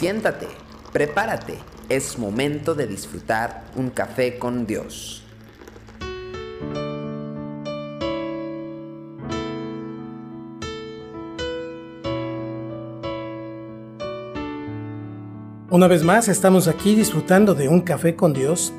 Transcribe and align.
Siéntate, 0.00 0.48
prepárate, 0.94 1.58
es 1.90 2.18
momento 2.18 2.74
de 2.74 2.86
disfrutar 2.86 3.64
un 3.76 3.90
café 3.90 4.38
con 4.38 4.66
Dios. 4.66 5.22
Una 15.68 15.86
vez 15.86 16.02
más 16.02 16.28
estamos 16.28 16.66
aquí 16.66 16.94
disfrutando 16.94 17.54
de 17.54 17.68
un 17.68 17.82
café 17.82 18.16
con 18.16 18.32
Dios 18.32 18.72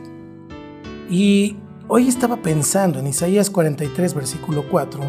y 1.08 1.56
hoy 1.88 2.08
estaba 2.08 2.38
pensando 2.38 2.98
en 2.98 3.06
Isaías 3.06 3.52
43 3.52 4.16
versículo 4.16 4.68
4, 4.72 5.04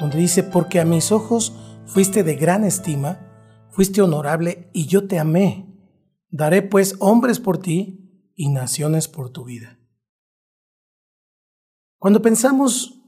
donde 0.00 0.16
dice, 0.16 0.42
porque 0.42 0.80
a 0.80 0.86
mis 0.86 1.12
ojos 1.12 1.54
fuiste 1.84 2.22
de 2.22 2.36
gran 2.36 2.64
estima, 2.64 3.18
fuiste 3.70 4.02
honorable 4.02 4.70
y 4.72 4.86
yo 4.86 5.06
te 5.06 5.18
amé. 5.18 5.66
Daré 6.28 6.62
pues 6.62 6.96
hombres 7.00 7.40
por 7.40 7.58
ti 7.58 8.32
y 8.34 8.48
naciones 8.48 9.08
por 9.08 9.30
tu 9.30 9.44
vida. 9.44 9.78
Cuando 11.98 12.22
pensamos 12.22 13.02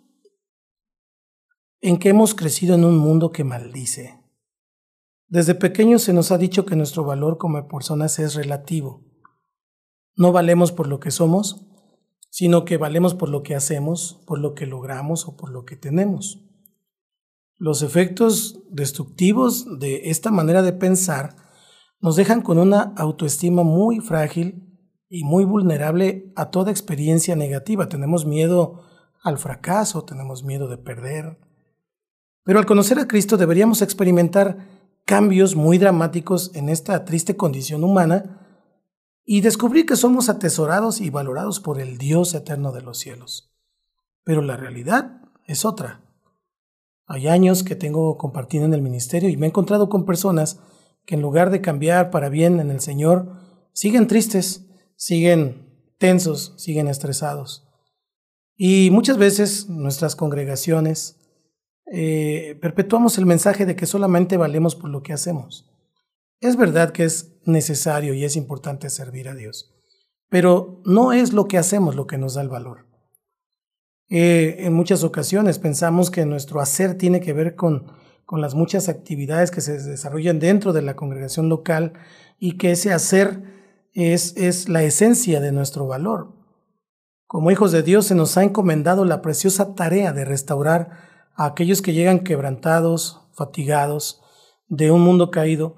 en 1.80 1.98
que 1.98 2.11
hemos 2.11 2.35
crecido 2.35 2.75
en 2.75 2.85
un 2.85 2.98
mundo 2.98 3.33
que 3.33 3.45
maldice, 3.45 4.21
desde 5.29 5.55
pequeños 5.55 6.02
se 6.02 6.12
nos 6.12 6.30
ha 6.30 6.37
dicho 6.37 6.66
que 6.66 6.77
nuestro 6.77 7.05
valor 7.05 7.38
como 7.38 7.66
personas 7.66 8.19
es 8.19 8.35
relativo. 8.35 9.02
No 10.15 10.30
valemos 10.30 10.73
por 10.73 10.88
lo 10.88 11.01
que 11.01 11.10
somos, 11.10 11.66
sino 12.29 12.66
que 12.66 12.77
valemos 12.77 13.15
por 13.15 13.30
lo 13.30 13.43
que 13.43 13.55
hacemos, 13.55 14.23
por 14.27 14.38
lo 14.38 14.55
que 14.55 14.66
logramos 14.66 15.27
o 15.27 15.37
por 15.37 15.51
lo 15.51 15.65
que 15.65 15.77
tenemos. 15.77 16.52
Los 17.62 17.83
efectos 17.83 18.59
destructivos 18.71 19.79
de 19.79 20.11
esta 20.11 20.33
manera 20.33 20.62
de 20.62 20.73
pensar 20.73 21.37
nos 22.01 22.16
dejan 22.16 22.43
con 22.43 22.59
una 22.59 22.93
autoestima 22.96 23.63
muy 23.63 24.01
frágil 24.01 24.77
y 25.09 25.23
muy 25.23 25.45
vulnerable 25.45 26.33
a 26.35 26.51
toda 26.51 26.73
experiencia 26.73 27.37
negativa. 27.37 27.88
Tenemos 27.88 28.27
miedo 28.27 28.83
al 29.23 29.38
fracaso, 29.38 30.02
tenemos 30.02 30.43
miedo 30.43 30.66
de 30.66 30.77
perder. 30.77 31.38
Pero 32.43 32.59
al 32.59 32.66
conocer 32.66 32.99
a 32.99 33.07
Cristo 33.07 33.37
deberíamos 33.37 33.80
experimentar 33.80 34.66
cambios 35.05 35.55
muy 35.55 35.79
dramáticos 35.79 36.51
en 36.57 36.68
esta 36.68 37.05
triste 37.05 37.37
condición 37.37 37.85
humana 37.85 38.40
y 39.24 39.40
descubrir 39.40 39.87
que 39.87 39.95
somos 39.95 40.29
atesorados 40.29 41.01
y 41.01 41.10
valorados 41.10 41.60
por 41.60 41.79
el 41.79 41.96
Dios 41.96 42.35
eterno 42.35 42.73
de 42.73 42.83
los 42.83 42.99
cielos. 42.99 43.55
Pero 44.24 44.43
la 44.43 44.57
realidad 44.57 45.21
es 45.46 45.65
otra. 45.65 46.12
Hay 47.07 47.29
años 47.29 47.63
que 47.63 47.77
tengo 47.77 48.17
compartido 48.17 48.65
en 48.65 48.75
el 48.75 48.83
ministerio 48.83 49.29
y 49.29 49.37
me 49.37 49.47
he 49.47 49.49
encontrado 49.49 49.89
con 49.89 50.05
personas 50.05 50.61
que 51.05 51.15
en 51.17 51.23
lugar 51.23 51.51
de 51.51 51.61
cambiar 51.61 52.11
para 52.11 52.29
bien 52.29 52.61
en 52.61 52.71
el 52.71 52.81
Señor, 52.81 53.33
siguen 53.73 54.07
tristes, 54.07 54.67
siguen 54.97 55.95
tensos, 55.99 56.55
siguen 56.57 56.89
estresados. 56.89 57.69
Y 58.57 58.91
muchas 58.91 59.19
veces 59.19 59.69
nuestras 59.69 60.15
congregaciones, 60.15 61.19
eh, 61.95 62.57
perpetuamos 62.61 63.19
el 63.19 63.27
mensaje 63.27 63.67
de 63.67 63.77
que 63.77 63.87
solamente 63.87 64.37
valemos 64.37 64.77
por 64.77 64.91
lo 64.91 65.03
que 65.03 65.12
hacemos. 65.12 65.69
Es 66.41 66.56
verdad 66.56 66.93
que 66.93 67.05
es 67.05 67.39
necesario 67.45 68.15
y 68.15 68.25
es 68.25 68.37
importante 68.37 68.91
servir 68.91 69.28
a 69.28 69.34
Dios, 69.34 69.75
pero 70.28 70.81
no 70.84 71.12
es 71.12 71.33
lo 71.33 71.47
que 71.47 71.59
hacemos 71.59 71.95
lo 71.95 72.06
que 72.06 72.19
nos 72.19 72.34
da 72.34 72.43
el 72.43 72.49
valor. 72.49 72.91
Eh, 74.15 74.66
en 74.66 74.75
muchas 74.75 75.05
ocasiones 75.05 75.59
pensamos 75.59 76.10
que 76.10 76.27
nuestro 76.27 76.60
hacer 76.60 76.99
tiene 76.99 77.22
que 77.22 77.32
ver 77.32 77.55
con, 77.56 77.87
las 78.31 78.55
muchas 78.55 78.91
actividades 78.91 79.50
que 79.50 79.62
se 79.62 79.78
desarrollan 79.78 80.38
dentro 80.38 80.75
de 80.75 80.82
la 80.82 80.97
congregación 80.97 81.49
local 81.49 81.94
y 82.38 82.59
que 82.59 82.72
ese 82.72 82.93
hacer 82.93 83.43
es, 83.94 84.34
es 84.37 84.69
la 84.69 84.83
esencia 84.83 85.41
de 85.41 85.50
nuestro 85.50 85.87
valor. 85.87 86.33
Como 87.27 87.50
hijos 87.50 87.73
de 87.73 87.83
Dios 87.83 88.06
se 88.06 88.15
nos 88.15 88.37
ha 88.37 88.43
encomendado 88.43 89.06
la 89.06 89.23
preciosa 89.23 89.75
tarea 89.75 90.12
de 90.12 90.27
restaurar 90.27 90.91
a 91.34 91.47
aquellos 91.47 91.81
que 91.81 91.94
llegan 91.94 92.21
quebrantados, 92.21 93.23
fatigados, 93.33 94.21
de 94.69 94.91
un 94.91 95.00
mundo 95.00 95.31
caído. 95.31 95.77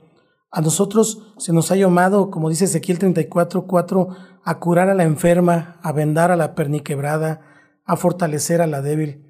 A 0.51 0.61
nosotros 0.61 1.35
se 1.39 1.53
nos 1.53 1.71
ha 1.71 1.77
llamado, 1.77 2.31
como 2.33 2.51
dice 2.51 2.65
Ezequiel 2.65 2.99
34, 2.99 3.67
4, 3.69 4.09
a 4.43 4.59
curar 4.59 4.91
a 4.91 4.95
la 4.95 5.05
enferma, 5.05 5.79
a 5.83 5.93
vendar 5.93 6.33
a 6.33 6.37
la 6.37 6.57
perniquebrada, 6.57 7.54
a 7.85 7.97
fortalecer 7.97 8.61
a 8.61 8.67
la 8.67 8.83
débil. 8.83 9.25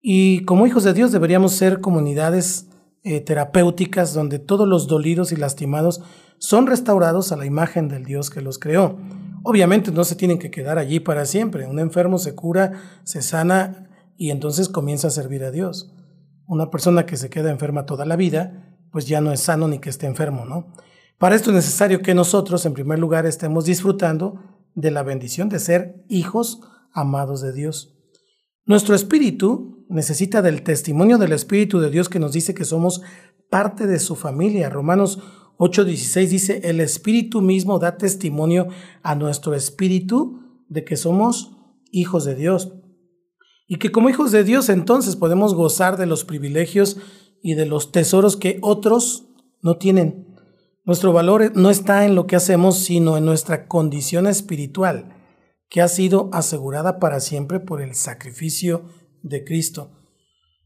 Y 0.00 0.44
como 0.44 0.66
hijos 0.66 0.84
de 0.84 0.94
Dios 0.94 1.12
deberíamos 1.12 1.52
ser 1.52 1.80
comunidades 1.80 2.68
eh, 3.02 3.20
terapéuticas 3.20 4.14
donde 4.14 4.38
todos 4.38 4.68
los 4.68 4.86
dolidos 4.86 5.32
y 5.32 5.36
lastimados 5.36 6.02
son 6.38 6.66
restaurados 6.66 7.32
a 7.32 7.36
la 7.36 7.46
imagen 7.46 7.88
del 7.88 8.04
Dios 8.04 8.30
que 8.30 8.40
los 8.40 8.58
creó. 8.58 8.98
Obviamente 9.42 9.90
no 9.90 10.04
se 10.04 10.16
tienen 10.16 10.38
que 10.38 10.50
quedar 10.50 10.78
allí 10.78 11.00
para 11.00 11.24
siempre. 11.24 11.66
Un 11.66 11.78
enfermo 11.78 12.18
se 12.18 12.34
cura, 12.34 12.72
se 13.04 13.22
sana 13.22 13.88
y 14.16 14.30
entonces 14.30 14.68
comienza 14.68 15.08
a 15.08 15.10
servir 15.10 15.44
a 15.44 15.50
Dios. 15.50 15.92
Una 16.46 16.70
persona 16.70 17.06
que 17.06 17.16
se 17.16 17.30
queda 17.30 17.50
enferma 17.50 17.86
toda 17.86 18.04
la 18.04 18.16
vida, 18.16 18.76
pues 18.90 19.06
ya 19.06 19.20
no 19.20 19.32
es 19.32 19.40
sano 19.40 19.68
ni 19.68 19.78
que 19.78 19.88
esté 19.88 20.06
enfermo, 20.06 20.44
¿no? 20.44 20.72
Para 21.16 21.36
esto 21.36 21.50
es 21.50 21.56
necesario 21.56 22.00
que 22.00 22.14
nosotros, 22.14 22.64
en 22.66 22.74
primer 22.74 22.98
lugar, 22.98 23.26
estemos 23.26 23.66
disfrutando 23.66 24.40
de 24.74 24.90
la 24.90 25.02
bendición 25.02 25.48
de 25.48 25.58
ser 25.58 26.04
hijos 26.08 26.60
amados 26.92 27.40
de 27.42 27.52
Dios. 27.52 27.96
Nuestro 28.64 28.94
espíritu 28.94 29.86
necesita 29.88 30.42
del 30.42 30.62
testimonio 30.62 31.18
del 31.18 31.32
Espíritu 31.32 31.80
de 31.80 31.90
Dios 31.90 32.08
que 32.08 32.20
nos 32.20 32.32
dice 32.32 32.54
que 32.54 32.64
somos 32.64 33.02
parte 33.50 33.86
de 33.86 33.98
su 33.98 34.14
familia. 34.14 34.70
Romanos 34.70 35.18
8:16 35.58 36.28
dice, 36.28 36.60
el 36.64 36.80
Espíritu 36.80 37.42
mismo 37.42 37.78
da 37.78 37.96
testimonio 37.96 38.68
a 39.02 39.14
nuestro 39.14 39.54
espíritu 39.54 40.40
de 40.68 40.84
que 40.84 40.96
somos 40.96 41.56
hijos 41.90 42.24
de 42.24 42.36
Dios 42.36 42.72
y 43.66 43.76
que 43.76 43.92
como 43.92 44.08
hijos 44.08 44.32
de 44.32 44.44
Dios 44.44 44.68
entonces 44.68 45.16
podemos 45.16 45.54
gozar 45.54 45.96
de 45.96 46.06
los 46.06 46.24
privilegios 46.24 46.96
y 47.42 47.54
de 47.54 47.66
los 47.66 47.92
tesoros 47.92 48.36
que 48.36 48.58
otros 48.62 49.26
no 49.62 49.76
tienen. 49.76 50.26
Nuestro 50.84 51.12
valor 51.12 51.52
no 51.56 51.70
está 51.70 52.04
en 52.06 52.14
lo 52.14 52.26
que 52.26 52.36
hacemos, 52.36 52.78
sino 52.78 53.16
en 53.16 53.24
nuestra 53.24 53.68
condición 53.68 54.26
espiritual, 54.26 55.14
que 55.70 55.80
ha 55.80 55.88
sido 55.88 56.28
asegurada 56.32 56.98
para 56.98 57.20
siempre 57.20 57.60
por 57.60 57.80
el 57.80 57.94
sacrificio 57.94 58.84
de 59.22 59.44
Cristo. 59.44 59.92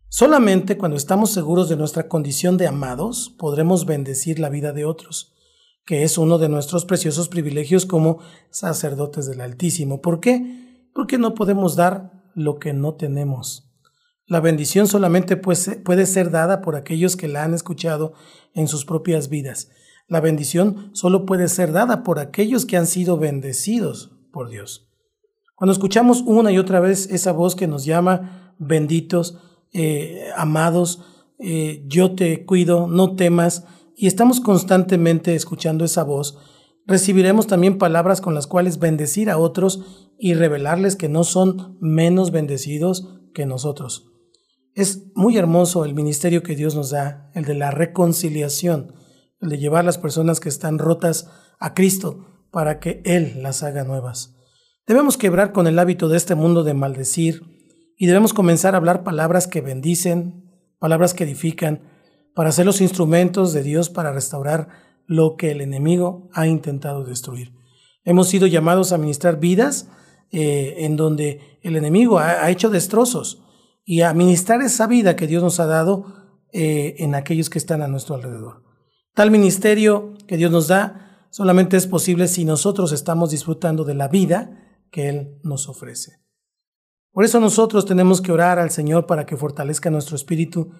Solamente 0.08 0.78
cuando 0.78 0.96
estamos 0.96 1.30
seguros 1.30 1.68
de 1.68 1.76
nuestra 1.76 2.08
condición 2.08 2.56
de 2.56 2.66
amados 2.66 3.34
podremos 3.38 3.84
bendecir 3.84 4.38
la 4.38 4.48
vida 4.48 4.72
de 4.72 4.86
otros, 4.86 5.34
que 5.84 6.04
es 6.04 6.16
uno 6.16 6.38
de 6.38 6.48
nuestros 6.48 6.86
preciosos 6.86 7.28
privilegios 7.28 7.84
como 7.84 8.20
sacerdotes 8.50 9.26
del 9.26 9.42
Altísimo. 9.42 10.00
¿Por 10.00 10.20
qué? 10.20 10.88
Porque 10.94 11.18
no 11.18 11.34
podemos 11.34 11.76
dar 11.76 12.24
lo 12.34 12.58
que 12.58 12.72
no 12.72 12.94
tenemos. 12.94 13.70
La 14.26 14.40
bendición 14.40 14.86
solamente 14.86 15.36
puede 15.36 16.06
ser 16.06 16.30
dada 16.30 16.62
por 16.62 16.76
aquellos 16.76 17.16
que 17.16 17.28
la 17.28 17.44
han 17.44 17.52
escuchado 17.52 18.14
en 18.54 18.68
sus 18.68 18.86
propias 18.86 19.28
vidas. 19.28 19.68
La 20.08 20.20
bendición 20.20 20.90
solo 20.94 21.26
puede 21.26 21.48
ser 21.48 21.72
dada 21.72 22.02
por 22.02 22.18
aquellos 22.18 22.64
que 22.64 22.78
han 22.78 22.86
sido 22.86 23.18
bendecidos 23.18 24.12
por 24.32 24.48
Dios. 24.48 24.93
Cuando 25.56 25.72
escuchamos 25.72 26.22
una 26.26 26.50
y 26.50 26.58
otra 26.58 26.80
vez 26.80 27.08
esa 27.10 27.32
voz 27.32 27.54
que 27.54 27.68
nos 27.68 27.84
llama 27.84 28.54
benditos, 28.58 29.38
eh, 29.72 30.28
amados, 30.36 31.02
eh, 31.38 31.84
yo 31.86 32.14
te 32.14 32.44
cuido, 32.44 32.88
no 32.88 33.14
temas, 33.14 33.64
y 33.96 34.08
estamos 34.08 34.40
constantemente 34.40 35.34
escuchando 35.34 35.84
esa 35.84 36.02
voz, 36.02 36.38
recibiremos 36.86 37.46
también 37.46 37.78
palabras 37.78 38.20
con 38.20 38.34
las 38.34 38.46
cuales 38.48 38.78
bendecir 38.78 39.30
a 39.30 39.38
otros 39.38 40.10
y 40.18 40.34
revelarles 40.34 40.96
que 40.96 41.08
no 41.08 41.22
son 41.22 41.78
menos 41.80 42.32
bendecidos 42.32 43.20
que 43.32 43.46
nosotros. 43.46 44.10
Es 44.74 45.12
muy 45.14 45.36
hermoso 45.36 45.84
el 45.84 45.94
ministerio 45.94 46.42
que 46.42 46.56
Dios 46.56 46.74
nos 46.74 46.90
da, 46.90 47.30
el 47.34 47.44
de 47.44 47.54
la 47.54 47.70
reconciliación, 47.70 48.92
el 49.40 49.50
de 49.50 49.58
llevar 49.58 49.82
a 49.82 49.86
las 49.86 49.98
personas 49.98 50.40
que 50.40 50.48
están 50.48 50.78
rotas 50.78 51.30
a 51.60 51.74
Cristo 51.74 52.46
para 52.50 52.80
que 52.80 53.00
Él 53.04 53.40
las 53.40 53.62
haga 53.62 53.84
nuevas. 53.84 54.33
Debemos 54.86 55.16
quebrar 55.16 55.52
con 55.52 55.66
el 55.66 55.78
hábito 55.78 56.08
de 56.10 56.18
este 56.18 56.34
mundo 56.34 56.62
de 56.62 56.74
maldecir 56.74 57.42
y 57.96 58.06
debemos 58.06 58.34
comenzar 58.34 58.74
a 58.74 58.76
hablar 58.76 59.02
palabras 59.02 59.46
que 59.46 59.62
bendicen, 59.62 60.44
palabras 60.78 61.14
que 61.14 61.24
edifican, 61.24 61.80
para 62.34 62.52
ser 62.52 62.66
los 62.66 62.82
instrumentos 62.82 63.54
de 63.54 63.62
Dios 63.62 63.88
para 63.88 64.12
restaurar 64.12 64.68
lo 65.06 65.36
que 65.36 65.52
el 65.52 65.62
enemigo 65.62 66.28
ha 66.34 66.46
intentado 66.46 67.02
destruir. 67.02 67.54
Hemos 68.04 68.28
sido 68.28 68.46
llamados 68.46 68.92
a 68.92 68.98
ministrar 68.98 69.40
vidas 69.40 69.88
eh, 70.30 70.74
en 70.80 70.96
donde 70.96 71.58
el 71.62 71.76
enemigo 71.76 72.18
ha, 72.18 72.50
hecho 72.50 72.68
destrozos 72.68 73.42
y 73.86 74.02
a 74.02 74.12
ministrar 74.12 74.60
esa 74.60 74.86
vida 74.86 75.16
que 75.16 75.26
Dios 75.26 75.42
nos 75.42 75.60
ha 75.60 75.66
dado 75.66 76.04
eh, 76.52 76.96
en 76.98 77.14
aquellos 77.14 77.48
que 77.48 77.58
están 77.58 77.80
a 77.80 77.88
nuestro 77.88 78.16
alrededor. 78.16 78.62
Tal 79.14 79.30
ministerio 79.30 80.12
que 80.26 80.36
Dios 80.36 80.50
nos 80.50 80.68
da 80.68 81.26
solamente 81.30 81.78
es 81.78 81.86
posible 81.86 82.28
si 82.28 82.44
nosotros 82.44 82.92
estamos 82.92 83.30
disfrutando 83.30 83.84
de 83.84 83.94
la 83.94 84.08
vida 84.08 84.60
que 84.94 85.08
Él 85.08 85.40
nos 85.42 85.68
ofrece. 85.68 86.20
Por 87.10 87.24
eso 87.24 87.40
nosotros 87.40 87.84
tenemos 87.84 88.20
que 88.20 88.32
orar 88.32 88.58
al 88.58 88.70
Señor 88.70 89.06
para 89.06 89.26
que 89.26 89.36
fortalezca 89.36 89.90
nuestro 89.90 90.14
espíritu 90.14 90.70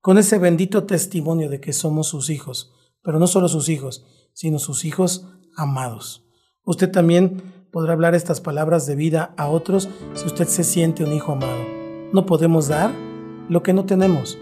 con 0.00 0.16
ese 0.16 0.38
bendito 0.38 0.84
testimonio 0.84 1.50
de 1.50 1.60
que 1.60 1.72
somos 1.72 2.08
sus 2.08 2.30
hijos 2.30 2.74
pero 3.02 3.18
no 3.18 3.26
solo 3.26 3.48
sus 3.48 3.68
hijos, 3.68 4.04
sino 4.32 4.58
sus 4.58 4.84
hijos 4.84 5.26
amados. 5.56 6.26
Usted 6.64 6.90
también 6.90 7.42
podrá 7.72 7.92
hablar 7.92 8.14
estas 8.14 8.40
palabras 8.40 8.86
de 8.86 8.96
vida 8.96 9.34
a 9.36 9.48
otros 9.48 9.88
si 10.14 10.26
usted 10.26 10.46
se 10.46 10.64
siente 10.64 11.04
un 11.04 11.12
hijo 11.12 11.32
amado. 11.32 11.64
No 12.12 12.26
podemos 12.26 12.68
dar 12.68 12.92
lo 13.48 13.62
que 13.62 13.72
no 13.72 13.84
tenemos. 13.84 14.38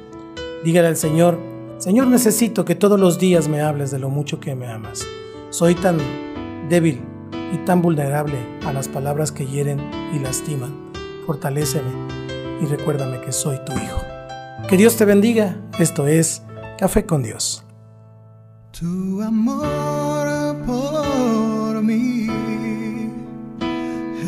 Dígale 0.65 0.89
al 0.89 0.97
Señor, 0.97 1.39
Señor, 1.79 2.09
necesito 2.09 2.65
que 2.65 2.75
todos 2.75 2.99
los 2.99 3.19
días 3.19 3.49
me 3.49 3.61
hables 3.61 3.91
de 3.91 3.99
lo 3.99 4.11
mucho 4.11 4.41
que 4.41 4.55
me 4.55 4.67
amas. 4.67 5.07
Soy 5.51 5.75
tan 5.75 5.99
débil 6.69 7.16
y 7.53 7.59
tan 7.59 7.83
vulnerable 7.83 8.39
a 8.65 8.73
las 8.73 8.89
palabras 8.89 9.33
que 9.33 9.47
hieren 9.47 9.81
y 10.13 10.19
lastiman. 10.19 10.75
Fortaléceme 11.27 11.91
y 12.61 12.67
recuérdame 12.67 13.21
que 13.21 13.33
soy 13.33 13.59
tu 13.65 13.73
hijo. 13.73 14.01
Que 14.69 14.77
Dios 14.77 14.97
te 14.97 15.05
bendiga. 15.05 15.57
Esto 15.79 16.07
es 16.07 16.43
Café 16.79 17.07
con 17.07 17.23
Dios. 17.23 17.65
Tu 18.79 19.23
amor 19.23 20.57
por 20.67 21.83
mí 21.83 22.29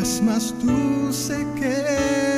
es 0.00 0.22
más 0.22 0.54
dulce 0.64 1.46
que 1.60 2.38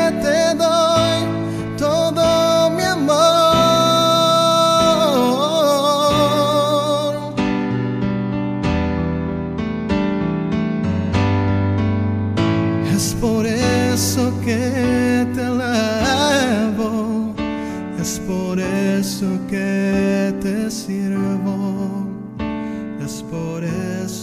te 15.25 15.43
alabo, 15.43 17.33
es 17.99 18.19
por 18.27 18.59
eso 18.59 19.27
que 19.49 20.33
te 20.41 20.71
sirvo, 20.71 22.07
es 23.03 23.23
por 23.29 23.63
eso 23.63 24.20